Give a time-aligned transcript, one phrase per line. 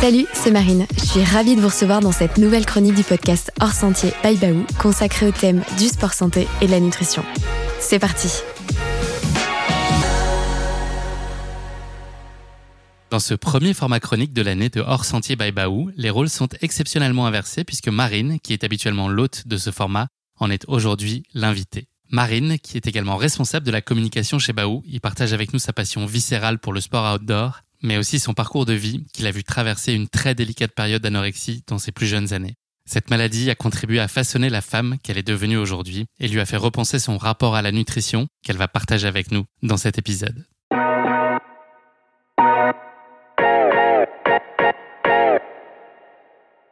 [0.00, 0.86] Salut, c'est Marine.
[0.96, 4.34] Je suis ravie de vous recevoir dans cette nouvelle chronique du podcast Hors Sentier by
[4.34, 7.22] Baou, consacrée au thème du sport santé et de la nutrition.
[7.80, 8.30] C'est parti.
[13.10, 16.48] Dans ce premier format chronique de l'année de Hors Sentier by Baou, les rôles sont
[16.62, 20.08] exceptionnellement inversés puisque Marine, qui est habituellement l'hôte de ce format,
[20.38, 21.88] en est aujourd'hui l'invitée.
[22.10, 25.74] Marine, qui est également responsable de la communication chez Baou, y partage avec nous sa
[25.74, 29.44] passion viscérale pour le sport outdoor, mais aussi son parcours de vie qui l'a vu
[29.44, 32.56] traverser une très délicate période d'anorexie dans ses plus jeunes années.
[32.86, 36.46] Cette maladie a contribué à façonner la femme qu'elle est devenue aujourd'hui et lui a
[36.46, 40.44] fait repenser son rapport à la nutrition qu'elle va partager avec nous dans cet épisode.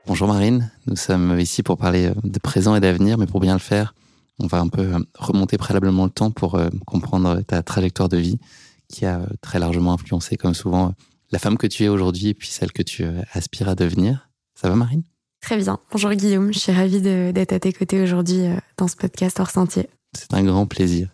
[0.06, 3.60] Bonjour Marine, nous sommes ici pour parler de présent et d'avenir, mais pour bien le
[3.60, 3.94] faire,
[4.40, 8.16] on va un peu euh, remonter préalablement le temps pour euh, comprendre ta trajectoire de
[8.16, 8.38] vie
[8.88, 10.94] qui a euh, très largement influencé, comme souvent,
[11.30, 14.30] la femme que tu es aujourd'hui et puis celle que tu aspires à devenir.
[14.54, 15.02] Ça va Marine?
[15.40, 15.78] Très bien.
[15.92, 18.44] Bonjour Guillaume, je suis ravie d'être à tes côtés aujourd'hui
[18.76, 19.88] dans ce podcast hors sentier.
[20.16, 21.10] C'est un grand plaisir.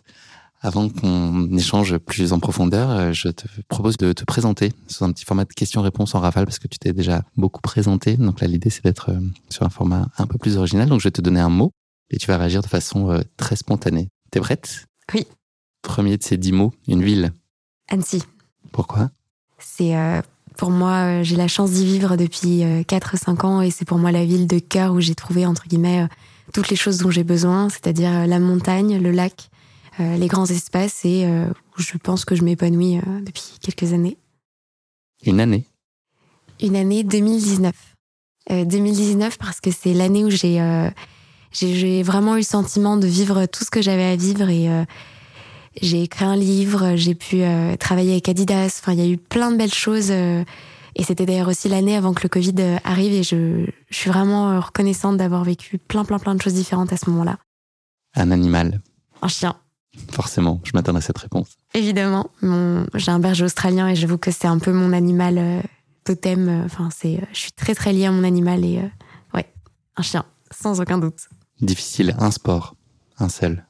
[0.61, 5.25] Avant qu'on échange plus en profondeur, je te propose de te présenter sous un petit
[5.25, 8.17] format de questions-réponses en rafale parce que tu t'es déjà beaucoup présenté.
[8.17, 9.11] Donc là, l'idée, c'est d'être
[9.49, 10.89] sur un format un peu plus original.
[10.89, 11.71] Donc je vais te donner un mot
[12.09, 14.09] et tu vas réagir de façon euh, très spontanée.
[14.31, 14.85] T'es prête?
[15.13, 15.27] Oui.
[15.81, 17.31] Premier de ces dix mots, une ville.
[17.89, 18.23] Annecy.
[18.71, 19.09] Pourquoi?
[19.59, 20.21] C'est euh,
[20.57, 24.11] pour moi, euh, j'ai la chance d'y vivre depuis 4-5 ans et c'est pour moi
[24.11, 26.07] la ville de cœur où j'ai trouvé, entre guillemets,
[26.53, 29.49] toutes les choses dont j'ai besoin, c'est-à-dire la montagne, le lac,
[29.99, 34.17] les grands espaces et où je pense que je m'épanouis depuis quelques années.
[35.25, 35.65] Une année
[36.61, 37.73] Une année 2019.
[38.49, 40.59] 2019 parce que c'est l'année où j'ai
[41.55, 44.83] j'ai vraiment eu le sentiment de vivre tout ce que j'avais à vivre et euh,
[45.81, 48.79] j'ai écrit un livre, j'ai pu euh, travailler avec Adidas.
[48.81, 50.09] Enfin, il y a eu plein de belles choses.
[50.11, 50.43] Euh,
[50.95, 54.61] et c'était d'ailleurs aussi l'année avant que le Covid arrive et je, je suis vraiment
[54.61, 57.37] reconnaissante d'avoir vécu plein, plein, plein de choses différentes à ce moment-là.
[58.15, 58.81] Un animal.
[59.21, 59.55] Un chien.
[60.11, 61.57] Forcément, je m'attends à cette réponse.
[61.73, 62.29] Évidemment,
[62.93, 65.63] j'ai un berger australien et j'avoue que c'est un peu mon animal
[66.05, 66.63] totem.
[66.65, 68.81] Enfin, c'est, je suis très très liée à mon animal et
[69.33, 69.51] ouais,
[69.97, 71.27] un chien, sans aucun doute.
[71.61, 72.75] Difficile, un sport,
[73.19, 73.65] un seul.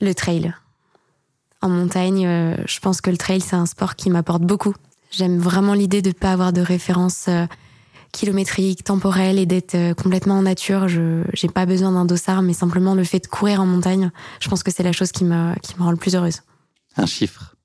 [0.00, 0.52] Le trail.
[1.62, 4.74] En montagne, euh, je pense que le trail, c'est un sport qui m'apporte beaucoup.
[5.10, 7.46] J'aime vraiment l'idée de ne pas avoir de référence euh,
[8.12, 10.88] kilométrique, temporelle et d'être euh, complètement en nature.
[10.88, 14.48] Je n'ai pas besoin d'un dossard, mais simplement le fait de courir en montagne, je
[14.48, 16.42] pense que c'est la chose qui me, qui me rend le plus heureuse.
[16.96, 17.56] Un chiffre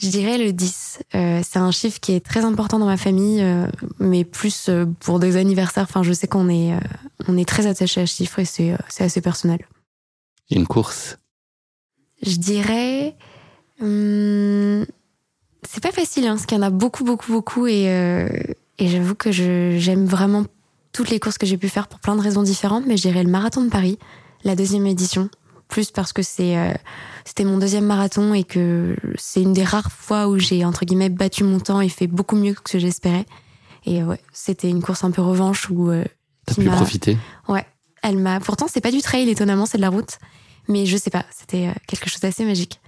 [0.00, 1.00] je dirais le 10.
[1.14, 3.66] Euh, c'est un chiffre qui est très important dans ma famille, euh,
[3.98, 5.84] mais plus euh, pour des anniversaires.
[5.84, 6.72] Enfin, je sais qu'on est,
[7.28, 9.66] on est très attaché à ce chiffre et c'est, c'est assez personnel.
[10.50, 11.18] Une course
[12.22, 13.16] Je dirais.
[13.80, 14.84] Hum,
[15.68, 17.66] c'est pas facile, hein, parce qu'il y en a beaucoup, beaucoup, beaucoup.
[17.66, 17.84] Et,
[18.78, 20.44] et j'avoue que j'aime vraiment
[20.92, 23.22] toutes les courses que j'ai pu faire pour plein de raisons différentes, mais je dirais
[23.22, 23.98] le marathon de Paris,
[24.44, 25.30] la deuxième édition
[25.70, 26.74] plus parce que c'est euh,
[27.24, 31.08] c'était mon deuxième marathon et que c'est une des rares fois où j'ai entre guillemets
[31.08, 33.24] battu mon temps et fait beaucoup mieux que ce que j'espérais.
[33.86, 36.04] Et ouais, c'était une course un peu revanche où euh,
[36.44, 37.16] t'as pu profiter.
[37.48, 37.64] Ouais,
[38.02, 38.40] elle m'a.
[38.40, 40.18] Pourtant, c'est pas du trail, étonnamment, c'est de la route.
[40.68, 42.80] Mais je sais pas, c'était euh, quelque chose d'assez magique.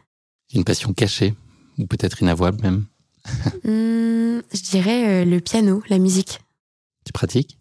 [0.55, 1.35] Une passion cachée
[1.79, 2.87] ou peut-être inavouable même.
[3.65, 6.41] Hmm, je dirais le piano, la musique.
[7.05, 7.59] Tu pratiques?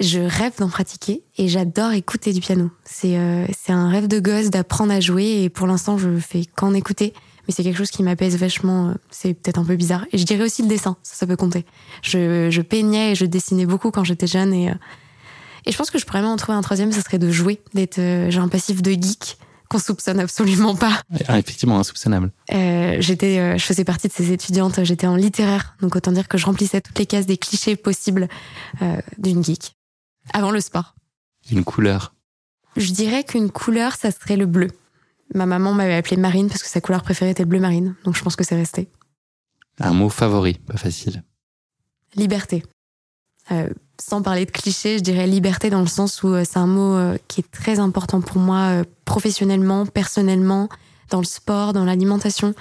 [0.00, 2.70] Je rêve d'en pratiquer et j'adore écouter du piano.
[2.84, 6.44] C'est euh, c'est un rêve de gosse d'apprendre à jouer et pour l'instant je fais
[6.44, 7.12] qu'en écouter.
[7.46, 8.90] Mais c'est quelque chose qui m'apaise vachement.
[8.90, 10.04] Euh, c'est peut-être un peu bizarre.
[10.12, 11.64] Et je dirais aussi le dessin, ça, ça peut compter.
[12.02, 14.74] Je, je peignais et je dessinais beaucoup quand j'étais jeune et, euh,
[15.64, 17.62] et je pense que je pourrais même en trouver un troisième, ça serait de jouer,
[17.74, 17.96] d'être.
[17.96, 21.00] j'ai un passif de geek qu'on soupçonne absolument pas.
[21.28, 22.30] Ah, effectivement, insoupçonnable.
[22.52, 26.36] Euh, j'étais, je faisais partie de ces étudiantes, j'étais en littéraire, donc autant dire que
[26.36, 28.28] je remplissais toutes les cases des clichés possibles
[29.18, 29.74] d'une geek.
[30.32, 30.94] Avant le sport.
[31.50, 32.14] Une couleur
[32.76, 34.68] Je dirais qu'une couleur, ça serait le bleu.
[35.34, 38.16] Ma maman m'avait appelé Marine parce que sa couleur préférée était le bleu marine, donc
[38.16, 38.88] je pense que c'est resté.
[39.80, 41.24] Un mot favori, pas facile.
[42.14, 42.62] Liberté.
[43.92, 46.66] Euh, sans parler de cliché, je dirais liberté dans le sens où euh, c'est un
[46.66, 50.68] mot euh, qui est très important pour moi professionnellement, personnellement,
[51.10, 52.54] dans le sport, dans l'alimentation.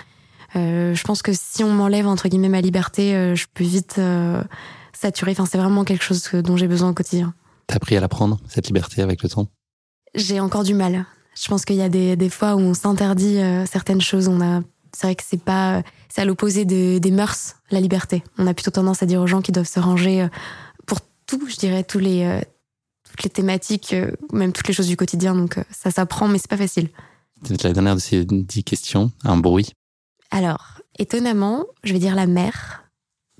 [0.56, 4.01] je pense que si on m'enlève entre guillemets ma liberté, je peux vite
[4.94, 5.31] saturer.
[5.31, 7.33] Enfin, c'est vraiment quelque chose dont j'ai besoin au quotidien.
[7.68, 9.48] T'as appris à l'apprendre, cette liberté, avec le temps?
[10.13, 11.06] J'ai encore du mal.
[11.42, 14.28] Je pense qu'il y a des, des, fois où on s'interdit euh, certaines choses.
[14.28, 14.62] On a,
[14.92, 18.24] c'est vrai que c'est pas, c'est à l'opposé de, des mœurs, la liberté.
[18.38, 20.28] On a plutôt tendance à dire aux gens qu'ils doivent se ranger euh,
[21.38, 22.42] tout, je dirais, tous les, euh,
[23.10, 23.95] toutes les thématiques,
[24.31, 25.36] même toutes les choses du quotidien.
[25.36, 26.89] Donc ça s'apprend, mais c'est pas facile.
[27.44, 29.12] C'est la dernière de ces dix questions.
[29.24, 29.72] Un bruit.
[30.30, 32.81] Alors, étonnamment, je vais dire la mer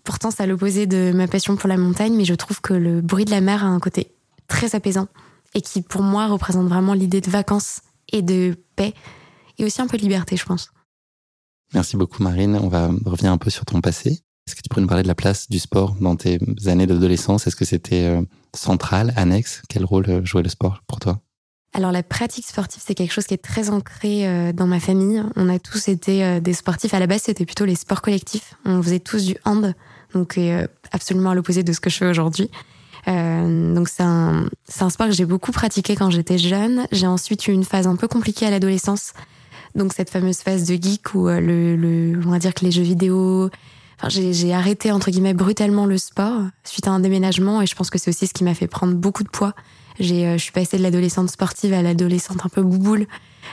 [0.04, 3.02] Pourtant, c'est à l'opposé de ma passion pour la montagne, mais je trouve que le
[3.02, 4.16] bruit de la mer a un côté
[4.48, 5.08] très apaisant
[5.54, 8.94] et qui, pour moi, représente vraiment l'idée de vacances et de paix
[9.58, 10.72] et aussi un peu de liberté, je pense.
[11.74, 12.56] Merci beaucoup, Marine.
[12.56, 14.20] On va revenir un peu sur ton passé.
[14.52, 17.48] Est-ce que tu pourrais nous parler de la place du sport dans tes années d'adolescence?
[17.48, 18.22] Est-ce que c'était euh,
[18.54, 19.62] central, annexe?
[19.70, 21.22] Quel rôle euh, jouait le sport pour toi?
[21.74, 25.24] Alors la pratique sportive, c'est quelque chose qui est très ancré euh, dans ma famille.
[25.38, 26.94] On a tous été des sportifs.
[26.94, 28.56] À la base, c'était plutôt les sports collectifs.
[28.66, 29.74] On faisait tous du hand,
[30.14, 30.38] donc
[30.92, 32.52] absolument à l'opposé de ce que je fais aujourd'hui.
[33.08, 36.88] donc c'est un, sport que j'ai beaucoup pratiqué quand j'étais jeune.
[36.92, 39.14] J'ai ensuite eu une phase un peu compliquée à l'adolescence.
[39.76, 43.50] Donc cette fameuse phase de geek où on va dire que les jeux vidéo,
[44.10, 48.00] j'ai arrêté entre guillemets brutalement le sport suite à un déménagement et je pense que
[48.00, 49.54] c'est aussi ce qui m'a fait prendre beaucoup de poids.
[50.00, 53.06] J'ai, euh, je suis passée de l'adolescente sportive à l'adolescente un peu bouboule.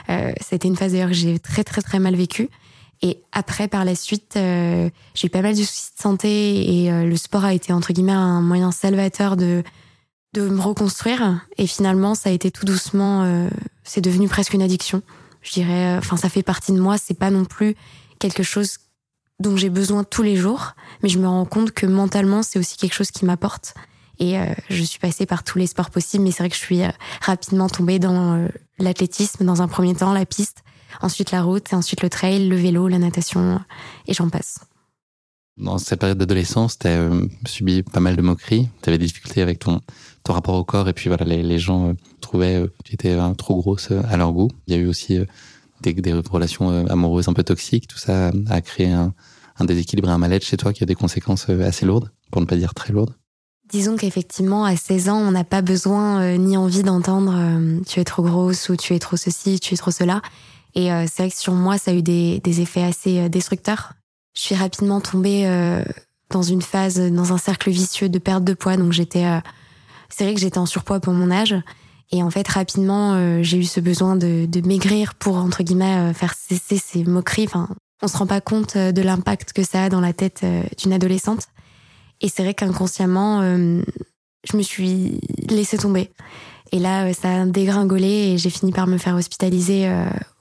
[0.09, 2.49] Euh, C'était une phase d'ailleurs que j'ai très très très mal vécue.
[3.01, 6.91] Et après, par la suite, euh, j'ai eu pas mal de soucis de santé et
[6.91, 9.63] euh, le sport a été entre guillemets un moyen salvateur de
[10.33, 11.45] de me reconstruire.
[11.57, 13.47] Et finalement, ça a été tout doucement,
[13.83, 15.01] c'est devenu presque une addiction.
[15.41, 16.99] Je dirais, enfin, ça fait partie de moi.
[16.99, 17.75] C'est pas non plus
[18.19, 18.77] quelque chose
[19.39, 22.77] dont j'ai besoin tous les jours, mais je me rends compte que mentalement, c'est aussi
[22.77, 23.73] quelque chose qui m'apporte.
[24.19, 26.61] Et euh, je suis passée par tous les sports possibles, mais c'est vrai que je
[26.61, 26.89] suis euh,
[27.21, 28.47] rapidement tombée dans euh,
[28.77, 30.63] l'athlétisme, dans un premier temps, la piste,
[31.01, 33.61] ensuite la route, et ensuite le trail, le vélo, la natation,
[34.07, 34.59] et j'en passe.
[35.55, 37.09] Dans cette période d'adolescence, tu as
[37.45, 39.81] subi pas mal de moqueries, tu avais des difficultés avec ton,
[40.23, 43.91] ton rapport au corps, et puis voilà, les, gens trouvaient que tu étais trop grosse
[43.91, 44.49] à leur goût.
[44.67, 45.19] Il y a eu aussi
[45.81, 49.13] des relations amoureuses un peu toxiques, tout ça a créé un,
[49.59, 52.41] un déséquilibre et un mal-être chez toi qui a des conséquences euh, assez lourdes, pour
[52.41, 53.15] ne pas dire très lourdes
[53.69, 57.99] Disons qu'effectivement, à 16 ans, on n'a pas besoin euh, ni envie d'entendre euh, tu
[57.99, 60.21] es trop grosse ou tu es trop ceci, tu es trop cela.
[60.75, 63.93] Et c'est vrai que sur moi, ça a eu des, effets assez destructeurs.
[64.35, 65.49] Je suis rapidement tombée
[66.29, 68.77] dans une phase, dans un cercle vicieux de perte de poids.
[68.77, 69.25] Donc j'étais,
[70.09, 71.55] c'est vrai que j'étais en surpoids pour mon âge.
[72.11, 76.77] Et en fait, rapidement, j'ai eu ce besoin de, maigrir pour entre guillemets faire cesser
[76.77, 77.47] ces moqueries.
[78.01, 80.63] On se rend pas compte euh, de l'impact que ça a dans la tête euh,
[80.77, 81.47] d'une adolescente.
[82.21, 83.81] Et c'est vrai qu'inconsciemment, euh,
[84.49, 85.19] je me suis
[85.49, 86.11] laissée tomber.
[86.71, 89.91] Et là, ça a dégringolé et j'ai fini par me faire hospitaliser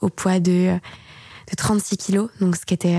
[0.02, 2.28] au poids de, de 36 kilos.
[2.40, 2.98] Donc, ce qui était.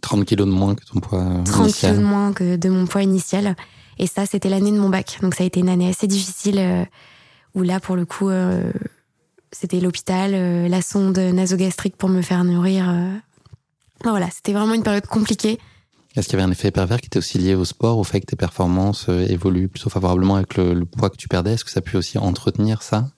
[0.00, 3.02] 30 kilos de moins que ton poids 30 kilos de moins que de mon poids
[3.02, 3.56] initial.
[3.98, 5.18] Et ça, c'était l'année de mon bac.
[5.22, 6.86] Donc, ça a été une année assez difficile
[7.56, 8.30] où là, pour le coup,
[9.50, 12.94] c'était l'hôpital, la sonde nasogastrique pour me faire nourrir
[14.10, 15.58] voilà, c'était vraiment une période compliquée.
[16.16, 18.20] Est-ce qu'il y avait un effet pervers qui était aussi lié au sport, au fait
[18.20, 21.52] que tes performances euh, évoluent plutôt favorablement avec le, poids que tu perdais?
[21.52, 23.10] Est-ce que ça a pu aussi entretenir ça?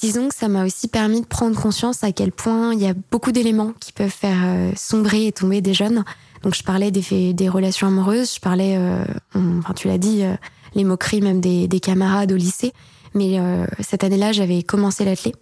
[0.00, 2.94] Disons que ça m'a aussi permis de prendre conscience à quel point il y a
[3.10, 6.04] beaucoup d'éléments qui peuvent faire euh, sombrer et tomber des jeunes.
[6.42, 10.24] Donc je parlais des, des relations amoureuses, je parlais, euh, enfin tu l'as dit,
[10.74, 12.72] les moqueries même des, des, camarades au lycée.
[13.14, 13.38] Mais
[13.78, 15.34] cette année-là, j'avais commencé l'athlé.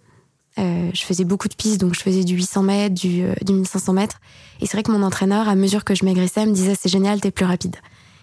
[0.61, 3.53] Euh, je faisais beaucoup de pistes, donc je faisais du 800 mètres, du, euh, du
[3.53, 4.19] 1500 mètres.
[4.59, 7.19] Et c'est vrai que mon entraîneur, à mesure que je maigrissais, me disait c'est génial,
[7.19, 7.77] t'es plus rapide.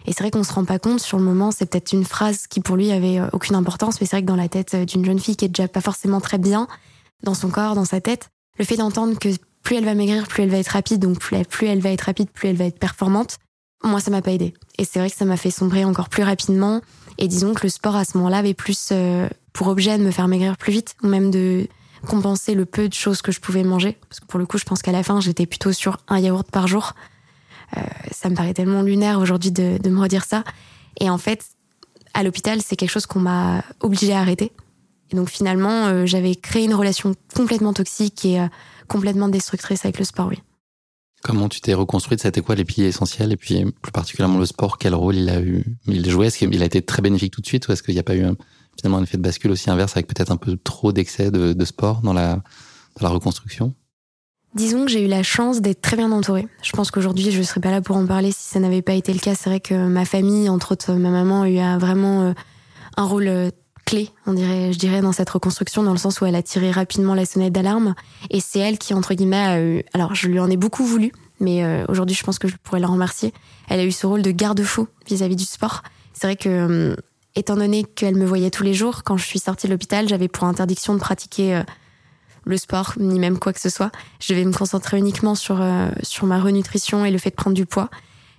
[0.07, 2.47] Et c'est vrai qu'on se rend pas compte sur le moment, c'est peut-être une phrase
[2.47, 5.05] qui pour lui avait euh, aucune importance, mais c'est vrai que dans la tête d'une
[5.05, 6.69] jeune fille qui est déjà pas forcément très bien
[7.25, 9.29] dans son corps, dans sa tête, le fait d'entendre que
[9.63, 12.31] plus elle va maigrir, plus elle va être rapide, donc plus, elle va être rapide,
[12.31, 13.39] plus elle va être performante,
[13.83, 14.55] moi ça m'a pas aidé.
[14.79, 16.81] Et c'est vrai que ça m'a fait sombrer encore plus rapidement.
[17.19, 18.93] Et disons que le sport à ce moment-là avait plus
[19.53, 21.67] pour objet de me faire maigrir plus vite, ou même de
[22.07, 23.99] compenser le peu de choses que je pouvais manger.
[24.09, 26.49] Parce que pour le coup, je pense qu'à la fin, j'étais plutôt sur un yaourt
[26.51, 26.95] par jour.
[27.77, 27.81] Euh,
[28.13, 30.45] ça me paraît tellement lunaire aujourd'hui de, me redire ça.
[31.01, 31.45] Et en fait,
[32.15, 34.53] à l'hôpital, c'est quelque chose qu'on m'a obligé à arrêter.
[35.11, 38.47] Et donc finalement, euh, j'avais créé une relation complètement toxique et euh,
[38.89, 40.39] complètement destructrice avec le sport, oui.
[41.23, 42.21] Comment tu t'es reconstruite?
[42.21, 43.33] C'était quoi les piliers essentiels?
[43.33, 45.65] Et puis plus particulièrement le sport, quel rôle il a eu?
[45.87, 48.01] Il joué Est-ce qu'il a été très bénéfique tout de suite ou est-ce qu'il n'y
[48.01, 48.37] a pas eu un,
[48.79, 52.01] finalement un effet de bascule aussi inverse avec peut-être un peu trop d'excès de, sport
[52.03, 53.75] dans la, dans la reconstruction?
[54.55, 56.49] Disons que j'ai eu la chance d'être très bien entourée.
[56.63, 58.95] Je pense qu'aujourd'hui, je ne serais pas là pour en parler si ça n'avait pas
[58.95, 59.35] été le cas.
[59.35, 62.33] C'est vrai que ma famille, entre autres ma maman, a eu vraiment euh,
[62.97, 63.51] un rôle euh,
[63.85, 66.71] clé, on dirait, je dirais, dans cette reconstruction, dans le sens où elle a tiré
[66.71, 67.95] rapidement la sonnette d'alarme.
[68.31, 69.83] Et c'est elle qui, entre guillemets, a eu...
[69.95, 72.81] Alors, je lui en ai beaucoup voulu, mais euh, aujourd'hui, je pense que je pourrais
[72.81, 73.33] la remercier.
[73.69, 75.83] Elle a eu ce rôle de garde-fou vis-à-vis du sport.
[76.13, 76.97] C'est vrai que hum,
[77.39, 80.29] étant donné qu'elle me voyait tous les jours, quand je suis sortie de l'hôpital, j'avais
[80.29, 81.63] pour interdiction de pratiquer euh,
[82.45, 83.93] le sport, ni même quoi que ce soit.
[84.21, 87.55] Je devais me concentrer uniquement sur, euh, sur ma renutrition et le fait de prendre
[87.55, 87.91] du poids.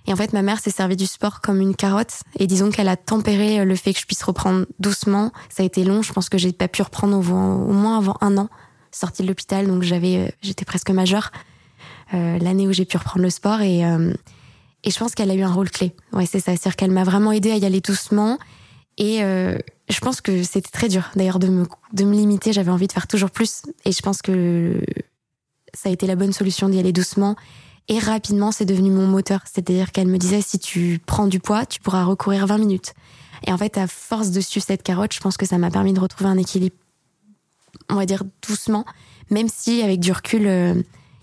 [0.06, 2.22] Et en fait, ma mère s'est servie du sport comme une carotte.
[2.38, 5.32] Et disons qu'elle a tempéré euh, le fait que je puisse reprendre doucement.
[5.48, 6.02] Ça a été long.
[6.02, 8.48] Je pense que j'ai pas pu reprendre au, moins avant un an,
[8.90, 9.66] sortie de l'hôpital.
[9.66, 11.30] Donc j'avais, j'étais presque majeure.
[12.12, 13.60] L'année où j'ai pu reprendre le sport.
[13.60, 13.82] Et,
[14.82, 15.94] Et je pense qu'elle a eu un rôle clé.
[16.12, 16.52] Ouais, c'est ça.
[16.56, 18.36] C'est-à-dire qu'elle m'a vraiment aidé à y aller doucement.
[19.00, 19.56] Et euh,
[19.88, 22.52] je pense que c'était très dur, d'ailleurs, de me, de me limiter.
[22.52, 23.62] J'avais envie de faire toujours plus.
[23.86, 24.78] Et je pense que
[25.72, 27.34] ça a été la bonne solution d'y aller doucement.
[27.88, 29.40] Et rapidement, c'est devenu mon moteur.
[29.46, 32.92] C'est-à-dire qu'elle me disait, si tu prends du poids, tu pourras recourir 20 minutes.
[33.46, 35.94] Et en fait, à force de suivre cette carotte, je pense que ça m'a permis
[35.94, 36.76] de retrouver un équilibre,
[37.88, 38.84] on va dire doucement,
[39.30, 40.74] même si avec du recul, euh,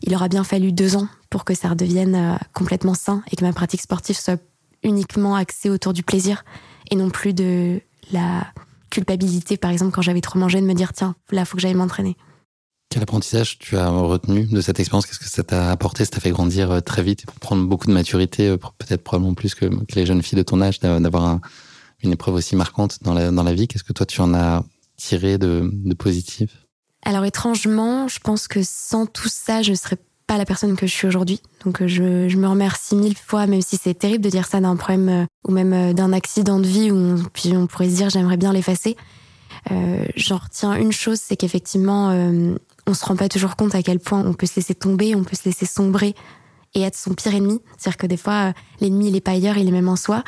[0.02, 3.46] il aura bien fallu deux ans pour que ça redevienne euh, complètement sain et que
[3.46, 4.42] ma pratique sportive soit
[4.82, 6.44] uniquement axée autour du plaisir
[6.90, 8.48] et non plus de la
[8.90, 11.74] culpabilité, par exemple, quand j'avais trop mangé, de me dire, tiens, là, faut que j'aille
[11.74, 12.16] m'entraîner.
[12.90, 15.06] Quel apprentissage tu as retenu de cette expérience?
[15.06, 16.06] Qu'est-ce que ça t'a apporté?
[16.06, 17.24] Ça t'a fait grandir euh, très vite?
[17.24, 19.66] Et prendre beaucoup de maturité, peut-être probablement plus que,
[19.96, 21.40] les jeunes filles de ton âge, d'avoir
[22.02, 23.68] une épreuve aussi marquante dans la, dans la vie.
[23.68, 24.64] Qu'est-ce que toi, tu en as
[24.96, 26.66] tiré de, de positif?
[27.04, 30.92] Alors, étrangement, je pense que sans tout ça, je serais pas la personne que je
[30.92, 31.42] suis aujourd'hui.
[31.66, 34.60] Donc euh, je, je, me remercie mille fois, même si c'est terrible de dire ça
[34.60, 37.90] d'un problème euh, ou même euh, d'un accident de vie où on, puis on pourrait
[37.90, 38.98] se dire j'aimerais bien l'effacer.
[39.72, 42.10] Euh, J'en retiens une chose, c'est qu'effectivement,
[42.86, 45.24] on se rend pas toujours compte à quel point on peut se laisser tomber, on
[45.24, 46.14] peut se laisser sombrer
[46.74, 47.60] et être son pire ennemi.
[47.78, 50.24] C'est-à-dire que des fois, l'ennemi il est pas ailleurs, il est même en soi.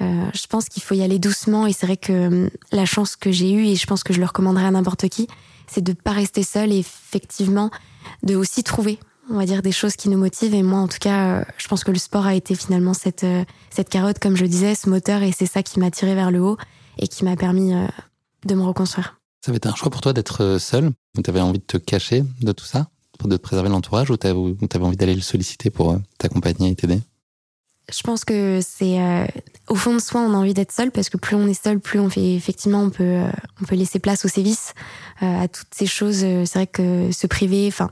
[0.00, 3.52] Je pense qu'il faut y aller doucement et c'est vrai que la chance que j'ai
[3.52, 5.28] eue et je pense que je le recommanderais à n'importe qui,
[5.68, 7.70] c'est de pas rester seul et effectivement
[8.24, 8.98] de aussi trouver
[9.32, 10.54] on va dire des choses qui nous motivent.
[10.54, 13.24] Et moi en tout cas euh, je pense que le sport a été finalement cette
[13.24, 15.22] euh, cette carotte comme je disais ce moteur.
[15.22, 16.58] Et c'est ça qui m'a tiré vers le haut
[16.98, 17.86] et qui m'a permis euh,
[18.44, 19.20] de me reconstruire.
[19.44, 20.92] Ça avait été un choix pour toi d'être seul?
[21.16, 22.88] Ou avais envie de te cacher de tout ça?
[23.24, 24.10] De préserver l'entourage?
[24.10, 24.38] Ou t'avais
[24.74, 27.00] avais envie d'aller le solliciter pour t'accompagner et t'aider?
[27.92, 29.00] Je pense que c'est
[29.68, 30.92] au fond de soi on a envie d'être seul.
[30.92, 33.20] Parce que plus on est seul plus on fait effectivement on peut
[33.60, 34.74] on peut laisser place aux sévices
[35.20, 36.18] à toutes ces choses.
[36.18, 37.90] C'est vrai que se priver enfin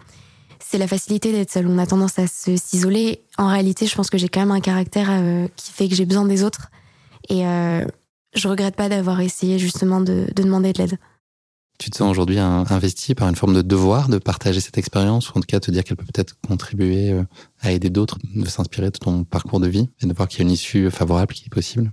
[0.64, 1.67] c'est la facilité d'être seule.
[1.67, 3.23] On a tendance à s'isoler.
[3.38, 6.05] En réalité, je pense que j'ai quand même un caractère euh, qui fait que j'ai
[6.05, 6.71] besoin des autres.
[7.29, 7.85] Et euh,
[8.35, 10.99] je regrette pas d'avoir essayé justement de, demander de l'aide.
[11.79, 15.38] Tu te sens aujourd'hui investi par une forme de devoir de partager cette expérience, ou
[15.38, 17.25] en tout cas te dire qu'elle peut peut-être contribuer euh,
[17.61, 20.43] à aider d'autres, de s'inspirer de ton parcours de vie et de voir qu'il y
[20.43, 21.90] a une issue favorable qui est possible?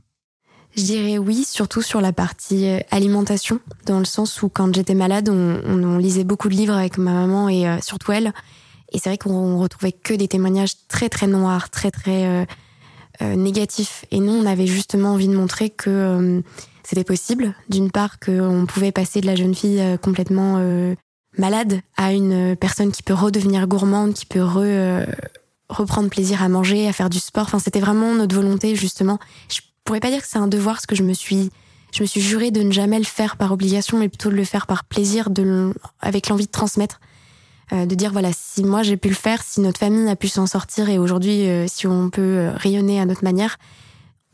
[0.77, 4.95] Je dirais oui, surtout sur la partie euh, alimentation, dans le sens où quand j'étais
[4.95, 8.33] malade, on, lisait beaucoup de livres avec ma maman et surtout elle.
[8.93, 12.45] Et c'est vrai qu'on retrouvait que des témoignages très très noirs, très très euh,
[13.23, 14.05] euh, négatifs.
[14.11, 16.41] Et nous, on avait justement envie de montrer que euh,
[16.83, 17.55] c'était possible.
[17.67, 20.61] D'une part, qu'on pouvait passer de la jeune fille euh, complètement
[21.37, 24.43] malade à une personne qui peut redevenir gourmande, qui peut
[25.69, 27.43] reprendre plaisir à manger, à faire du sport.
[27.43, 29.17] Enfin, c'était vraiment notre volonté justement.
[29.87, 31.49] Pourrais pas dire que c'est un devoir, parce que je me suis
[31.93, 34.43] je me suis juré de ne jamais le faire par obligation, mais plutôt de le
[34.43, 35.29] faire par plaisir,
[36.01, 36.99] avec l'envie de transmettre.
[37.73, 40.29] Euh, de dire voilà si moi j'ai pu le faire, si notre famille a pu
[40.29, 43.57] s'en sortir et aujourd'hui euh, si on peut euh, rayonner à notre manière,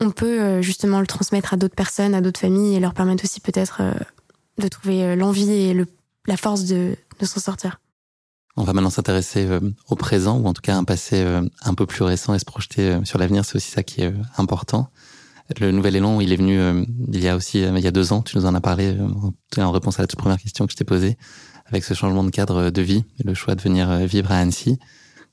[0.00, 3.40] on peut justement le transmettre à d'autres personnes, à d'autres familles et leur permettre aussi
[3.40, 3.80] peut-être
[4.58, 5.86] de trouver l'envie et
[6.26, 7.80] la force de, de s'en sortir.
[8.56, 9.48] On va maintenant s'intéresser
[9.88, 11.24] au présent ou en tout cas à un passé
[11.62, 14.90] un peu plus récent et se projeter sur l'avenir, c'est aussi ça qui est important.
[15.60, 16.58] Le nouvel élan, il est venu
[17.12, 18.22] il y a aussi il y a deux ans.
[18.22, 18.96] Tu nous en as parlé
[19.58, 21.18] en réponse à la toute première question que je t'ai posée
[21.66, 24.78] avec ce changement de cadre de vie le choix de venir euh, vivre à Annecy.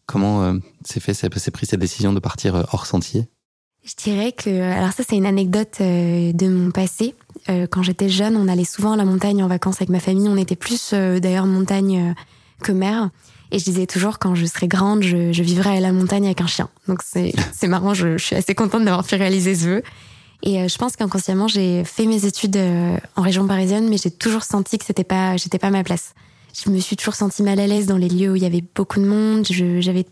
[0.06, 0.54] Comment euh,
[0.84, 3.28] s'est fait, s'est pris cette décision de partir euh, hors sentier?
[3.84, 7.16] Je dirais que, alors ça c'est une anecdote de mon passé.
[7.48, 10.30] Quand j'étais jeune, on allait souvent à la montagne en vacances avec ma famille.
[10.30, 12.14] On était plus d'ailleurs montagne
[12.62, 13.10] que mer.
[13.52, 16.42] Et je disais toujours, quand je serai grande, je, je vivrai à la montagne avec
[16.42, 16.70] un chien.
[16.88, 17.34] Donc c'est
[17.68, 19.84] marrant, je, je, suis assez contente d'avoir pu réaliser ce vœu.
[20.44, 22.58] Et je pense qu'inconsciemment, j'ai fait mes études
[23.16, 26.16] en région parisienne, mais j'ai toujours senti que c'était pas, j'étais pas ma place
[26.54, 28.64] je me suis toujours sentie mal à l'aise dans les lieux où il y avait
[28.76, 29.46] beaucoup de monde.
[29.50, 30.06] J'avais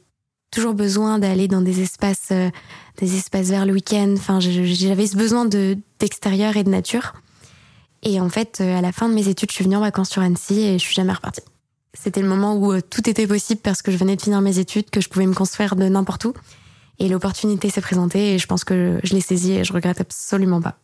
[0.52, 2.50] toujours besoin d'aller dans des espaces, euh,
[2.98, 4.14] des espaces vers le week-end.
[4.18, 7.14] Enfin, j'avais ce besoin de d'extérieur et de nature.
[8.04, 10.10] Et en fait, euh, à la fin de mes études, je suis venue en vacances
[10.10, 11.42] sur Annecy et je suis jamais repartie.
[11.94, 14.60] C'était le moment où euh, tout était possible parce que je venais de finir mes
[14.60, 16.34] études, que je pouvais me construire de n'importe où.
[17.00, 20.62] Et l'opportunité s'est présentée et je pense que je l'ai saisie et je regrette absolument
[20.62, 20.80] pas.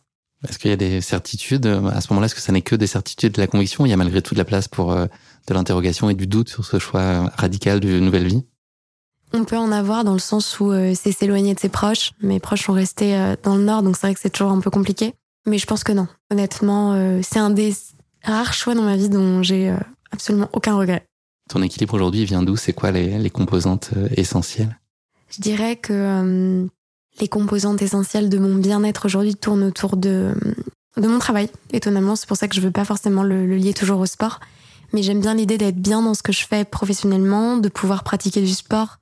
[0.48, 2.86] Est-ce qu'il y a des certitudes à ce moment-là Est-ce que ça n'est que des
[2.86, 5.08] certitudes de la conviction Il y a malgré tout de la place pour de
[5.54, 8.44] l'interrogation et du doute sur ce choix radical d'une nouvelle vie?
[9.32, 12.12] On peut en avoir dans le sens où euh, c'est s'éloigner de ses proches.
[12.22, 14.60] Mes proches sont restés euh, dans le nord, donc c'est vrai que c'est toujours un
[14.60, 15.14] peu compliqué.
[15.46, 16.06] Mais je pense que non.
[16.30, 17.74] Honnêtement, euh, c'est un des
[18.22, 19.74] rares choix dans ma vie dont j'ai
[20.16, 21.04] absolument aucun regret.
[21.48, 22.56] Ton équilibre aujourd'hui vient d'où?
[22.56, 24.78] C'est quoi les, les, composantes essentielles?
[25.30, 26.66] Je dirais que
[27.20, 30.34] les composantes essentielles de mon bien-être aujourd'hui tournent autour de,
[30.96, 31.48] de mon travail.
[31.72, 34.40] Étonnamment, c'est pour ça que je veux pas forcément le, le lier toujours au sport
[34.92, 38.40] mais j'aime bien l'idée d'être bien dans ce que je fais professionnellement, de pouvoir pratiquer
[38.40, 38.98] du sport,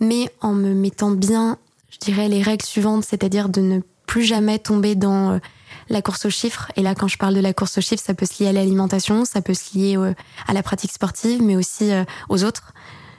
[0.00, 1.58] mais en me mettant bien
[1.94, 5.38] je dirais, les règles suivantes, c'est-à-dire de ne plus jamais tomber dans
[5.88, 6.70] la course aux chiffres.
[6.76, 8.52] Et là, quand je parle de la course aux chiffres, ça peut se lier à
[8.52, 9.96] l'alimentation, ça peut se lier
[10.46, 11.90] à la pratique sportive, mais aussi
[12.28, 12.72] aux autres.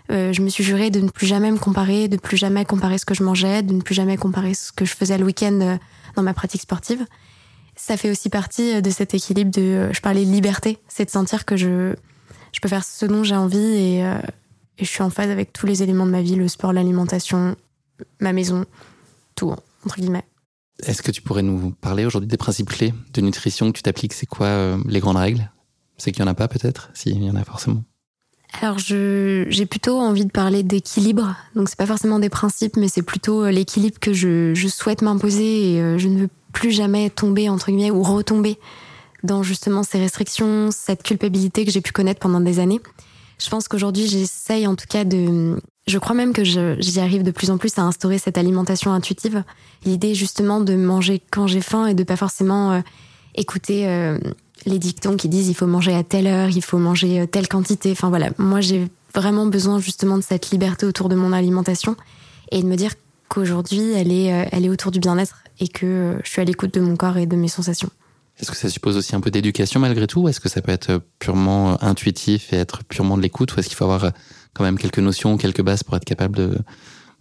[0.10, 2.98] je me suis juré de ne plus jamais me comparer, de ne plus jamais comparer
[2.98, 5.78] ce que je mangeais, de ne plus jamais comparer ce que je faisais le week-end
[6.16, 7.06] dans ma pratique sportive.
[7.76, 11.46] Ça fait aussi partie de cet équilibre de, je parlais de liberté, c'est de sentir
[11.46, 11.94] que je,
[12.52, 14.00] je peux faire ce dont j'ai envie et,
[14.78, 17.56] et je suis en phase avec tous les éléments de ma vie, le sport, l'alimentation,
[18.20, 18.66] ma maison,
[19.36, 19.54] tout,
[19.86, 20.26] entre guillemets.
[20.84, 24.14] Est-ce que tu pourrais nous parler aujourd'hui des principes clés de nutrition que tu t'appliques?
[24.14, 25.50] C'est quoi euh, les grandes règles?
[25.98, 26.90] C'est qu'il n'y en a pas peut-être?
[26.94, 27.84] Si, il y en a forcément.
[28.62, 31.36] Alors, j'ai plutôt envie de parler d'équilibre.
[31.56, 35.02] Donc, c'est pas forcément des principes, mais c'est plutôt euh, l'équilibre que je, je souhaite
[35.02, 38.58] m'imposer et euh, je ne veux plus jamais tomber, entre guillemets, ou retomber
[39.24, 42.80] dans justement ces restrictions, cette culpabilité que j'ai pu connaître pendant des années.
[43.40, 45.60] Je pense qu'aujourd'hui, j'essaye en tout cas de...
[45.88, 49.44] Je crois même que j'y arrive de plus en plus à instaurer cette alimentation intuitive.
[49.86, 52.82] L'idée justement de manger quand j'ai faim et de pas forcément euh,
[53.36, 54.18] écouter euh,
[54.66, 57.48] les dictons qui disent il faut manger à telle heure, il faut manger euh, telle
[57.48, 57.92] quantité.
[57.92, 61.96] Enfin voilà, moi j'ai vraiment besoin justement de cette liberté autour de mon alimentation
[62.52, 62.94] et de me dire
[63.30, 66.80] qu'aujourd'hui elle est, elle est autour du bien-être et que je suis à l'écoute de
[66.80, 67.90] mon corps et de mes sensations.
[68.40, 70.72] Est-ce que ça suppose aussi un peu d'éducation malgré tout ou est-ce que ça peut
[70.72, 74.12] être purement intuitif et être purement de l'écoute ou est-ce qu'il faut avoir
[74.56, 76.64] quand même quelques notions, quelques bases pour être capable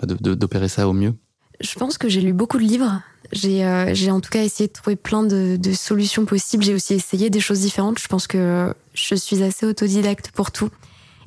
[0.01, 1.15] bah, d'opérer ça au mieux
[1.61, 3.03] Je pense que j'ai lu beaucoup de livres.
[3.33, 6.65] J'ai, euh, en tout cas essayé de trouver plein de, solutions possibles.
[6.65, 7.99] J'ai aussi essayé des choses différentes.
[7.99, 10.71] Je pense que je suis assez autodidacte pour tout.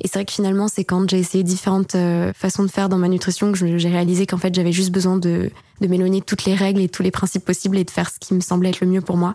[0.02, 1.98] Et c'est vrai que finalement, c'est quand j'ai essayé différentes
[2.36, 5.50] façons de faire dans ma nutrition que j'ai réalisé qu'en fait, j'avais juste besoin de,
[5.82, 8.36] m'éloigner de toutes les règles et tous les principes possibles et de faire ce qui
[8.36, 9.34] me semblait être le mieux pour moi.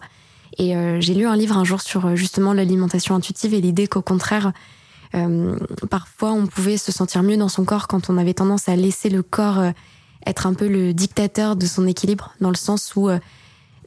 [0.59, 3.87] Et euh, j'ai lu un livre un jour sur euh, justement l'alimentation intuitive et l'idée
[3.87, 4.53] qu'au contraire,
[5.15, 5.57] euh,
[5.91, 9.11] parfois on pouvait se sentir mieux dans son corps quand on avait tendance à laisser
[9.11, 9.63] le corps
[10.27, 13.09] être un peu le dictateur de son équilibre, dans le sens où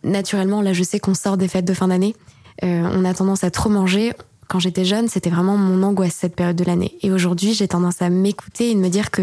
[0.03, 2.13] naturellement, là je sais qu'on sort des fêtes de fin d'année,
[2.61, 4.11] on a tendance à trop manger.
[4.49, 6.97] Quand j'étais jeune, c'était vraiment mon angoisse cette période de l'année.
[7.01, 9.21] Et aujourd'hui, j'ai tendance à m'écouter et de me dire que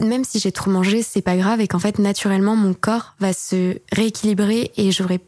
[0.00, 3.32] même si j'ai trop mangé, c'est pas grave et qu'en fait, naturellement, mon corps va
[3.32, 5.20] se rééquilibrer et j'aurai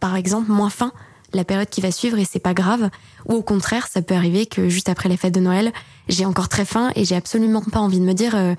[0.00, 0.92] par exemple, moins faim
[1.32, 2.90] la période qui va suivre et c'est pas grave.
[3.26, 5.72] Ou au contraire, ça peut arriver que juste après les fêtes de Noël,
[6.08, 8.54] j'ai encore très faim et j'ai absolument pas envie de me dire euh,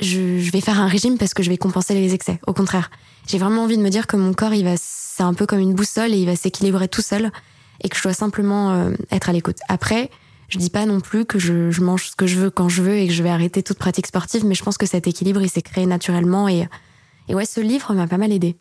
[0.00, 2.40] je, vais faire un régime parce que je vais compenser les excès.
[2.46, 2.90] Au contraire,
[3.26, 5.60] j'ai vraiment envie de me dire que mon corps, il va, c'est un peu comme
[5.60, 7.30] une boussole et il va s'équilibrer tout seul
[7.82, 9.58] et que je dois simplement euh, être à l'écoute.
[9.68, 10.10] Après,
[10.48, 12.82] je dis pas non plus que je, je, mange ce que je veux quand je
[12.82, 15.42] veux et que je vais arrêter toute pratique sportive, mais je pense que cet équilibre,
[15.42, 16.68] il s'est créé naturellement et,
[17.28, 18.56] et ouais, ce livre m'a pas mal aidé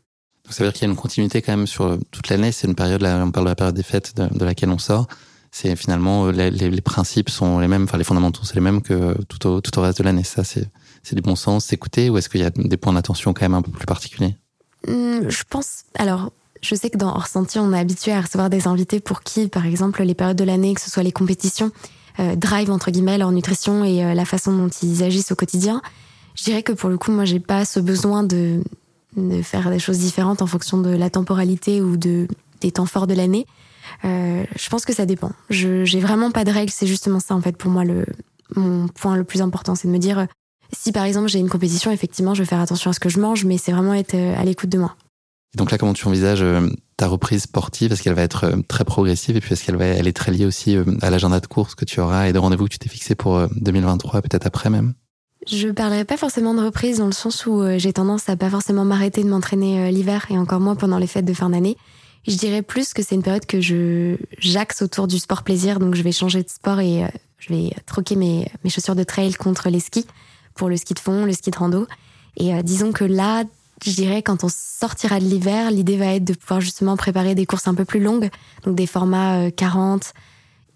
[0.50, 2.52] ça veut dire qu'il y a une continuité quand même sur euh, toute l'année.
[2.52, 5.08] C'est une période, là, on parle de la période des fêtes de, laquelle on sort.
[5.52, 9.18] C'est finalement, euh, les, principes sont les mêmes, enfin les fondamentaux c'est les mêmes que
[9.24, 10.24] tout au, tout au reste de l'année.
[10.24, 10.70] Ça, c'est,
[11.04, 13.56] c'est du bon sens, s'écouter, ou est-ce qu'il y a des points d'attention quand même
[13.56, 14.36] un peu plus particuliers?
[14.88, 16.32] Mmh, Je pense, alors,
[16.62, 19.48] je sais que dans Hors Sentier, on est habitué à recevoir des invités pour qui,
[19.48, 21.72] par exemple, les périodes de l'année, que ce soit les compétitions,
[22.20, 25.82] euh, drive entre guillemets leur nutrition et la façon dont ils agissent au quotidien.
[26.36, 28.62] Je dirais que pour le coup, moi, j'ai pas ce besoin de
[29.18, 32.28] de faire des choses différentes en fonction de la temporalité ou de,
[32.62, 33.46] des temps forts de l'année.
[34.06, 35.32] Euh, je pense que ça dépend.
[35.50, 36.72] Je j'ai vraiment pas de règles.
[36.72, 38.06] C'est justement ça en fait pour moi le
[38.56, 40.28] mon point le plus important, c'est de me dire
[40.72, 43.20] si par exemple j'ai une compétition, effectivement, je vais faire attention à ce que je
[43.20, 44.96] mange, mais c'est vraiment être euh, à l'écoute de moi.
[45.56, 47.92] donc là, comment tu envisages euh, ta reprise sportive?
[47.92, 49.36] Est-ce qu'elle va être très progressive?
[49.36, 51.84] Et puis est-ce qu'elle va elle est très liée aussi à l'agenda de course que
[51.84, 54.94] tu auras et de rendez-vous que tu t'es fixé pour 2023, peut-être après même?
[55.46, 58.50] Je parlerai pas forcément de reprise dans le sens où euh, j'ai tendance à pas
[58.50, 61.78] forcément m'arrêter de m'entraîner euh, l'hiver et encore moins pendant les fêtes de fin d'année.
[62.28, 65.96] Je dirais plus que c'est une période que je j'axe autour du sport plaisir, donc
[65.96, 69.34] je vais changer de sport et euh, je vais troquer mes, mes chaussures de trail
[69.34, 70.08] contre les skis
[70.56, 71.88] pour le ski de fond, le ski de rando.
[72.36, 73.44] Et disons que là,
[73.86, 77.46] je dirais quand on sortira de l'hiver, l'idée va être de pouvoir justement préparer des
[77.46, 78.30] courses un peu plus longues,
[78.64, 80.14] donc des formats 40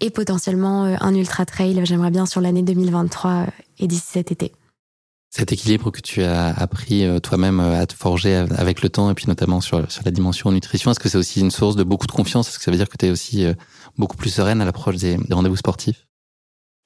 [0.02, 1.80] et potentiellement un ultra trail.
[1.84, 3.46] J'aimerais bien sur l'année 2023
[3.78, 4.52] et d'ici cet été.
[5.34, 9.10] Cet équilibre que tu as appris euh, toi-même euh, à te forger avec le temps
[9.10, 11.84] et puis notamment sur, sur la dimension nutrition, est-ce que c'est aussi une source de
[11.84, 12.50] beaucoup de confiance?
[12.50, 13.54] Est-ce que ça veut dire que tu es aussi euh,
[13.96, 16.06] beaucoup plus sereine à l'approche des, rendez-vous sportifs?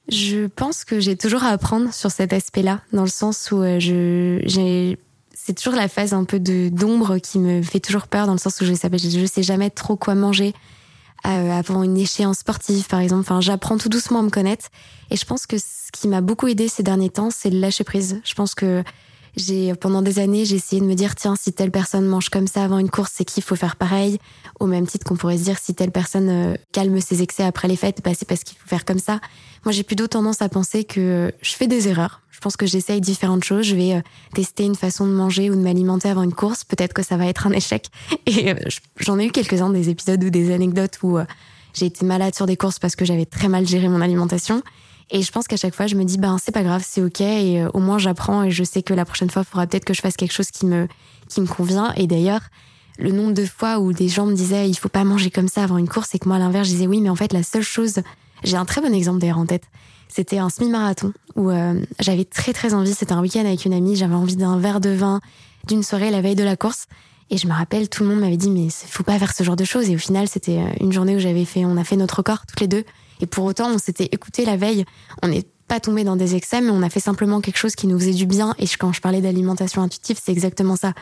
[0.09, 4.41] Je pense que j'ai toujours à apprendre sur cet aspect-là, dans le sens où je,
[4.45, 4.97] j'ai,
[5.35, 8.39] c'est toujours la phase un peu de d'ombre qui me fait toujours peur, dans le
[8.39, 10.55] sens où je sais, je sais jamais trop quoi manger
[11.27, 13.21] avant une échéance sportive, par exemple.
[13.23, 14.67] Enfin, j'apprends tout doucement à me connaître.
[15.11, 17.85] Et je pense que ce qui m'a beaucoup aidé ces derniers temps, c'est le lâcher
[17.85, 18.21] prise.
[18.25, 18.83] Je pense que
[19.37, 22.47] J'ai pendant des années, j'ai essayé de me dire tiens, si telle personne mange comme
[22.47, 24.19] ça avant une course, c'est qu'il faut faire pareil.
[24.61, 27.69] Au même titre qu'on pourrait se dire si telle personne euh, calme ses excès après
[27.69, 29.21] les fêtes, bah, c'est parce qu'il faut faire comme ça.
[29.67, 32.23] Moi, j'ai plutôt tendance à penser que je fais des erreurs.
[32.31, 33.67] Je pense que j'essaye différentes choses.
[33.67, 34.01] Je vais euh,
[34.33, 36.65] tester une façon de manger ou de m'alimenter avant une course.
[36.65, 37.89] Peut-être que ça va être un échec.
[38.27, 38.55] Et euh,
[38.99, 41.19] j'en ai eu quelques-uns des épisodes ou des anecdotes où
[41.75, 44.63] j'ai été malade sur des courses parce que j'avais très mal géré mon alimentation.
[45.11, 47.21] Et je pense qu'à chaque fois, je me dis, ben, c'est pas grave, c'est ok.
[47.21, 49.85] Et euh, au moins, j'apprends et je sais que la prochaine fois, il faudra peut-être
[49.85, 50.89] que je fasse quelque chose qui me,
[51.29, 51.93] qui me convient.
[51.97, 52.43] Et d'ailleurs,
[52.99, 55.63] le nombre de fois où des gens me disaient, il faut pas manger comme ça
[55.63, 57.43] avant une course, et que moi, à l'inverse, je disais, oui, mais en fait, la
[57.43, 58.01] seule chose,
[58.44, 59.64] j'ai un très bon exemple d'ailleurs en tête.
[60.09, 63.96] C'était un semi-marathon où euh, j'avais très très envie, c'était un week-end avec une amie,
[63.96, 65.20] j'avais envie d'un verre de vin,
[65.66, 66.87] d'une soirée la veille de la course.
[67.29, 69.57] Et je me rappelle, tout le monde m'avait dit, mais faut pas faire ce genre
[69.57, 69.90] de choses.
[69.90, 72.46] Et au final, c'était euh, une journée où j'avais fait, on a fait notre record
[72.46, 72.85] toutes les deux.
[73.20, 74.85] Et pour autant, on s'était écouté la veille.
[75.22, 77.88] On n'est pas tombé dans des excès, mais on a fait simplement quelque chose qui
[77.88, 78.55] nous faisait du bien.
[78.59, 80.92] Et quand je parlais d'alimentation intuitive, c'est exactement ça.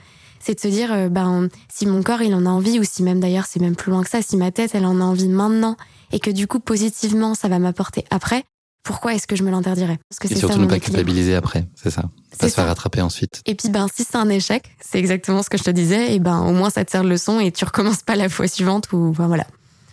[0.45, 3.03] C'est de se dire, euh, ben, si mon corps, il en a envie, ou si
[3.03, 5.29] même d'ailleurs, c'est même plus loin que ça, si ma tête, elle en a envie
[5.29, 5.77] maintenant,
[6.13, 8.45] et que du coup, positivement, ça va m'apporter après,
[8.85, 9.99] pourquoi est-ce que je me l'interdirais?
[10.11, 12.03] Parce que Et surtout ne pas culpabiliser après, c'est ça.
[12.39, 13.41] Pas se faire rattraper ensuite.
[13.47, 16.19] Et puis ben si c'est un échec, c'est exactement ce que je te disais, et
[16.19, 18.93] ben au moins ça te sert de leçon et tu recommences pas la fois suivante
[18.93, 19.47] ou ben, voilà.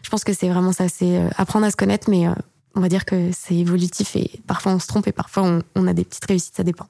[0.03, 2.33] Je pense que c'est vraiment ça, c'est euh, apprendre à se connaître, mais euh,
[2.75, 5.93] on va dire que c'est évolutif et parfois on se trompe et parfois on, a
[5.93, 6.87] des petites réussites, ça dépend.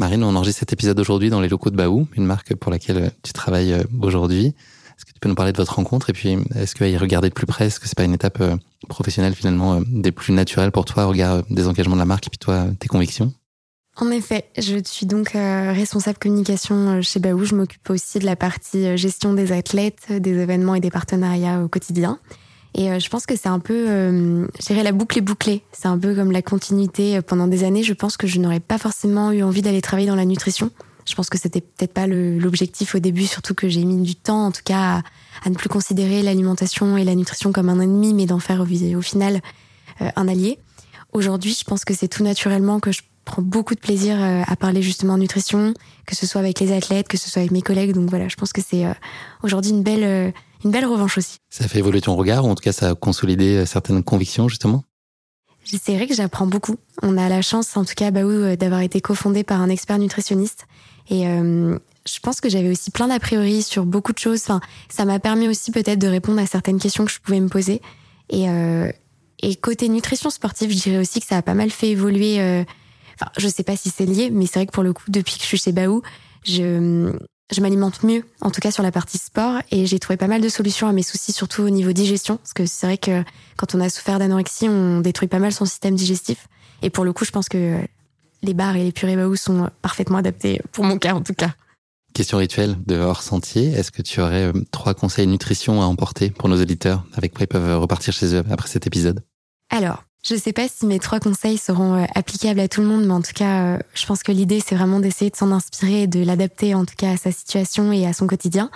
[0.00, 3.12] Marine, on enregistre cet épisode aujourd'hui dans les locaux de Baou, une marque pour laquelle
[3.22, 4.46] tu travailles euh, aujourd'hui.
[4.46, 7.28] Est-ce que tu peux nous parler de votre rencontre et puis est-ce que y regarder
[7.28, 8.42] de plus près, est-ce que c'est pas une étape
[8.88, 12.30] professionnelle finalement des plus naturelles pour toi au regard des engagements de la marque et
[12.30, 13.32] puis toi tes convictions?
[13.96, 17.44] En effet, je suis donc euh, responsable communication euh, chez Baou.
[17.44, 21.62] Je m'occupe aussi de la partie euh, gestion des athlètes, des événements et des partenariats
[21.62, 22.18] au quotidien.
[22.74, 25.62] Et je pense que c'est un peu, euh, la boucle est bouclée.
[25.72, 27.20] C'est un peu comme la continuité.
[27.20, 30.14] Pendant des années, je pense que je n'aurais pas forcément eu envie d'aller travailler dans
[30.14, 30.70] la nutrition.
[31.06, 34.46] Je pense que c'était peut-être pas l'objectif au début, surtout que j'ai mis du temps,
[34.46, 35.02] en tout cas,
[35.44, 38.64] à, ne plus considérer l'alimentation et la nutrition comme un ennemi, mais d'en faire au,
[38.64, 39.40] au final
[39.98, 40.58] un allié.
[41.12, 44.56] Aujourd'hui, je pense que c'est tout naturellement que je prends beaucoup de plaisir euh, à
[44.56, 45.74] parler justement nutrition,
[46.06, 47.92] que ce soit avec les athlètes, que ce soit avec mes collègues.
[47.92, 48.92] Donc voilà, je pense que c'est euh,
[49.42, 50.30] aujourd'hui une belle, euh,
[50.64, 51.38] une belle revanche aussi.
[51.48, 54.84] Ça fait évoluer ton regard, ou en tout cas ça a consolidé certaines convictions justement?
[55.64, 56.76] C'est vrai que j'apprends beaucoup.
[57.02, 60.66] On a la chance, en tout cas, Baou, d'avoir été cofondé par un expert nutritionniste.
[61.10, 64.40] Et je pense que j'avais aussi plein d'a priori sur beaucoup de choses.
[64.42, 67.48] Enfin, ça m'a permis aussi peut-être de répondre à certaines questions que je pouvais me
[67.48, 67.82] poser.
[68.30, 68.46] Et,
[69.42, 72.64] et côté nutrition sportive, je dirais aussi que ça a pas mal fait évoluer
[73.20, 75.34] Enfin, je sais pas si c'est lié, mais c'est vrai que pour le coup, depuis
[75.34, 76.00] que je suis chez Baou,
[76.42, 77.12] je,
[77.50, 80.40] je m'alimente mieux, en tout cas sur la partie sport, et j'ai trouvé pas mal
[80.40, 83.24] de solutions à mes soucis, surtout au niveau digestion, parce que c'est vrai que
[83.56, 86.48] quand on a souffert d'anorexie, on détruit pas mal son système digestif.
[86.82, 87.78] Et pour le coup, je pense que
[88.42, 91.50] les bars et les purées Baou sont parfaitement adaptés, pour mon cas en tout cas.
[92.14, 96.30] Question rituelle de hors sentier, est-ce que tu aurais euh, trois conseils nutrition à emporter
[96.30, 99.22] pour nos auditeurs, avec quoi ils peuvent repartir chez eux après cet épisode?
[99.70, 103.06] Alors, je sais pas si mes trois conseils seront euh, applicables à tout le monde,
[103.06, 106.02] mais en tout cas, euh, je pense que l'idée, c'est vraiment d'essayer de s'en inspirer
[106.02, 108.70] et de l'adapter, en tout cas, à sa situation et à son quotidien.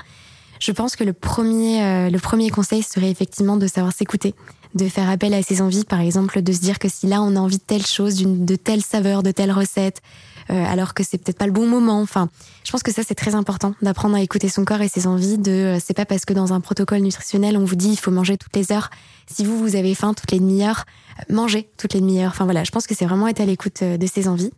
[0.58, 4.34] Je pense que le premier, euh, le premier conseil serait effectivement de savoir s'écouter,
[4.74, 7.36] de faire appel à ses envies, par exemple, de se dire que si là, on
[7.36, 10.00] a envie de telle chose, de telle saveur, de telle recette,
[10.48, 12.00] alors que c'est peut-être pas le bon moment.
[12.00, 12.28] Enfin,
[12.64, 15.38] je pense que ça c'est très important d'apprendre à écouter son corps et ses envies.
[15.38, 18.36] De c'est pas parce que dans un protocole nutritionnel on vous dit il faut manger
[18.36, 18.90] toutes les heures.
[19.26, 20.84] Si vous vous avez faim toutes les demi-heures,
[21.30, 22.30] manger toutes les demi-heures.
[22.30, 24.50] Enfin voilà, je pense que c'est vraiment être à l'écoute euh, de ses envies.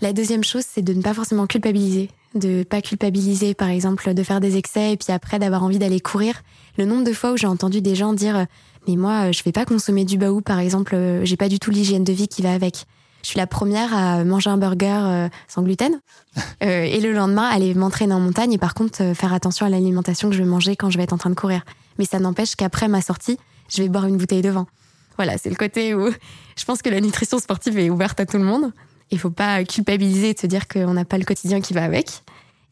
[0.00, 4.22] La deuxième chose, c'est de ne pas forcément culpabiliser, de pas culpabiliser, par exemple, de
[4.22, 6.42] faire des excès et puis après d'avoir envie d'aller courir.
[6.76, 8.46] Le nombre de fois où j'ai entendu des gens dire,
[8.86, 11.70] mais moi, je vais pas consommer du baou, par exemple, euh, j'ai pas du tout
[11.70, 12.84] l'hygiène de vie qui va avec.
[13.26, 15.98] Je suis la première à manger un burger euh, sans gluten
[16.60, 20.36] et le lendemain aller m'entraîner en montagne et par contre faire attention à l'alimentation que
[20.36, 21.62] je vais manger quand je vais être en train de courir.
[21.98, 23.36] Mais ça n'empêche qu'après ma sortie,
[23.68, 24.68] je vais boire une bouteille de vin.
[25.16, 26.08] Voilà, c'est le côté où
[26.56, 28.72] je pense que la nutrition sportive est ouverte à tout le monde.
[29.10, 32.22] Il faut pas culpabiliser de se dire qu'on n'a pas le quotidien qui va avec.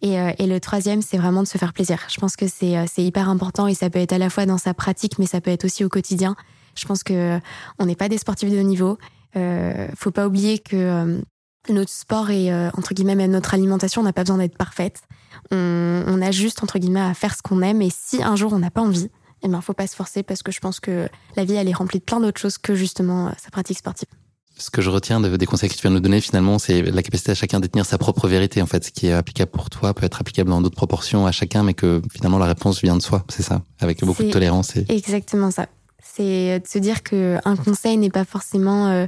[0.02, 1.98] Et, euh, et le troisième, c'est vraiment de se faire plaisir.
[2.08, 4.58] Je pense que c'est euh, hyper important et ça peut être à la fois dans
[4.58, 6.36] sa pratique, mais ça peut être aussi au quotidien.
[6.76, 7.40] Je pense que euh,
[7.80, 8.98] on n'est pas des sportifs de haut niveau.
[9.36, 11.22] Euh, faut pas oublier que
[11.68, 15.00] notre sport et entre guillemets même notre alimentation, on n'a pas besoin d'être parfaite.
[15.50, 17.82] On, on a juste entre guillemets à faire ce qu'on aime.
[17.82, 19.10] Et si un jour on n'a pas envie,
[19.44, 21.68] il eh ben, faut pas se forcer parce que je pense que la vie, elle
[21.68, 24.08] est remplie de plein d'autres choses que justement euh, sa pratique sportive.
[24.56, 27.02] Ce que je retiens des conseils que tu viens de nous donner, finalement, c'est la
[27.02, 28.62] capacité à chacun de détenir sa propre vérité.
[28.62, 31.32] En fait, ce qui est applicable pour toi peut être applicable dans d'autres proportions à
[31.32, 33.24] chacun, mais que finalement la réponse vient de soi.
[33.28, 34.76] C'est ça, avec beaucoup de tolérance.
[34.76, 34.86] Et...
[34.88, 35.66] Exactement ça.
[36.04, 39.06] C'est de se dire que un conseil n'est pas forcément euh,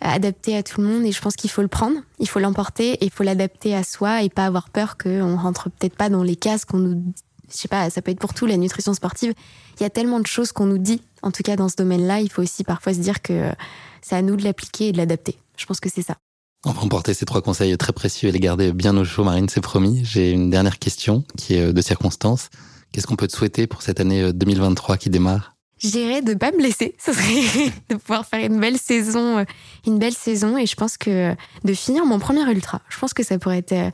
[0.00, 2.92] adapté à tout le monde et je pense qu'il faut le prendre, il faut l'emporter
[2.94, 6.22] et il faut l'adapter à soi et pas avoir peur qu'on rentre peut-être pas dans
[6.22, 7.12] les cases qu'on nous
[7.50, 9.34] je sais pas, ça peut être pour tout, la nutrition sportive.
[9.78, 12.20] Il y a tellement de choses qu'on nous dit, en tout cas dans ce domaine-là.
[12.20, 13.50] Il faut aussi parfois se dire que
[14.02, 15.36] c'est à nous de l'appliquer et de l'adapter.
[15.56, 16.16] Je pense que c'est ça.
[16.64, 19.48] On va emporter ces trois conseils très précieux et les garder bien au chaud, Marine,
[19.48, 20.04] c'est promis.
[20.04, 22.50] J'ai une dernière question qui est de circonstance.
[22.92, 25.56] Qu'est-ce qu'on peut te souhaiter pour cette année 2023 qui démarre?
[25.80, 29.44] Je dirais de pas me blesser, ce serait de pouvoir faire une belle saison, euh,
[29.86, 32.80] une belle saison, et je pense que de finir mon premier ultra.
[32.88, 33.72] Je pense que ça pourrait être.
[33.72, 33.90] Euh,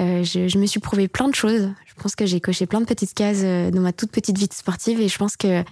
[0.00, 1.70] euh, je, me suis prouvé plein de choses.
[1.86, 5.00] Je pense que j'ai coché plein de petites cases dans ma toute petite vie sportive,
[5.00, 5.62] et je pense que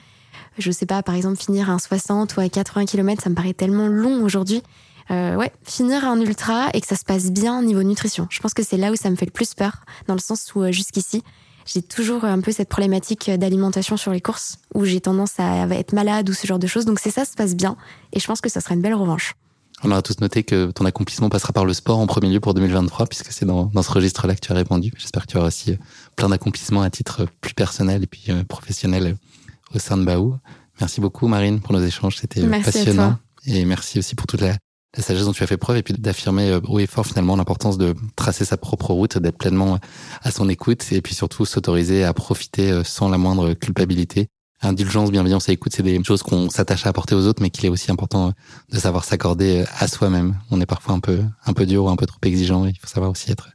[0.59, 3.55] je sais pas, par exemple, finir un 60 ou à 80 km, ça me paraît
[3.55, 4.63] tellement long aujourd'hui.
[5.11, 8.29] Euh, ouais, finir un ultra et que ça se passe bien au niveau nutrition.
[8.31, 10.55] Je pense que c'est là où ça me fait le plus peur, dans le sens
[10.55, 11.25] où jusqu'ici,
[11.73, 15.93] j'ai toujours un peu cette problématique d'alimentation sur les courses, où j'ai tendance à être
[15.93, 16.85] malade ou ce genre de choses.
[16.85, 17.77] Donc c'est ça, se passe bien.
[18.13, 19.35] Et je pense que ça sera une belle revanche.
[19.83, 22.55] On aura tous noté que ton accomplissement passera par le sport en premier lieu pour
[22.55, 24.93] 2023, puisque c'est dans, ce registre-là que tu as répondu.
[24.99, 25.77] J'espère que tu auras aussi euh,
[26.17, 30.37] plein d'accomplissements à titre plus personnel et puis euh, professionnel euh, au sein de Baou.
[30.81, 32.17] Merci beaucoup, Marine, pour nos échanges.
[32.17, 33.17] C'était passionnant.
[33.47, 34.55] Et merci aussi pour toute la,
[34.97, 37.79] la sagesse dont tu as fait preuve et puis d'affirmer haut et fort finalement l'importance
[37.79, 39.79] de tracer sa propre route, d'être pleinement
[40.23, 44.29] à son écoute et puis surtout s'autoriser à profiter euh, sans la moindre culpabilité.
[44.63, 47.65] Indulgence, bienveillance et écoute, c'est des choses qu'on s'attache à apporter aux autres, mais qu'il
[47.65, 48.33] est aussi important euh,
[48.73, 50.37] de savoir s'accorder euh, à soi-même.
[50.51, 52.67] On est parfois un peu, un peu dur ou un peu trop exigeant.
[52.67, 53.51] Il faut savoir aussi être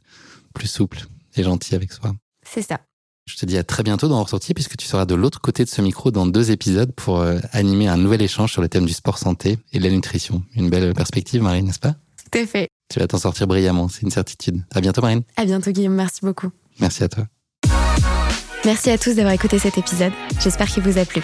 [0.54, 2.12] plus souple et gentil avec soi.
[2.42, 2.80] C'est ça.
[3.28, 5.68] Je te dis à très bientôt dans Ressorti puisque tu seras de l'autre côté de
[5.68, 8.92] ce micro dans deux épisodes pour euh, animer un nouvel échange sur le thème du
[8.92, 10.42] sport santé et de la nutrition.
[10.54, 11.96] Une belle perspective, Marine, n'est-ce pas?
[12.30, 12.68] Tout à fait.
[12.88, 14.62] Tu vas t'en sortir brillamment, c'est une certitude.
[14.72, 15.22] À bientôt, Marine.
[15.36, 15.94] À bientôt, Guillaume.
[15.94, 16.50] Merci beaucoup.
[16.78, 17.24] Merci à toi.
[18.64, 20.12] Merci à tous d'avoir écouté cet épisode.
[20.42, 21.20] J'espère qu'il vous a plu.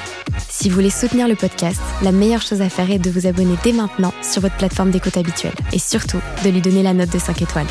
[0.49, 3.55] Si vous voulez soutenir le podcast, la meilleure chose à faire est de vous abonner
[3.63, 7.19] dès maintenant sur votre plateforme d'écoute habituelle et surtout de lui donner la note de
[7.19, 7.67] 5 étoiles.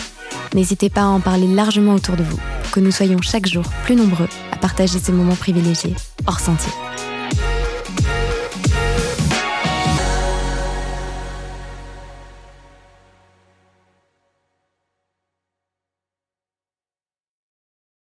[0.54, 3.64] N'hésitez pas à en parler largement autour de vous pour que nous soyons chaque jour
[3.84, 5.96] plus nombreux à partager ces moments privilégiés
[6.28, 6.72] hors sentier.